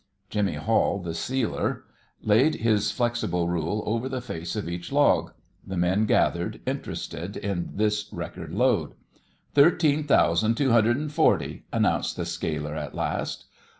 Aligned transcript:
Jimmy 0.31 0.55
Hall, 0.55 0.97
the 0.97 1.13
sealer, 1.13 1.83
laid 2.23 2.55
his 2.55 2.89
flexible 2.91 3.47
rule 3.47 3.83
over 3.85 4.09
the 4.09 4.19
face 4.19 4.55
of 4.55 4.67
each 4.67 4.91
log. 4.91 5.31
The 5.63 5.77
men 5.77 6.07
gathered, 6.07 6.59
interested 6.65 7.37
in 7.37 7.73
this 7.75 8.11
record 8.11 8.51
load. 8.51 8.95
"Thirteen 9.53 10.05
thousand 10.05 10.57
two 10.57 10.71
hundred 10.71 10.97
and 10.97 11.11
forty," 11.11 11.65
announced 11.71 12.17
the 12.17 12.25
scaler 12.25 12.73
at 12.75 12.95
last. 12.95 13.45